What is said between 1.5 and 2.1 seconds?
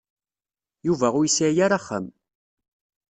ara axxam.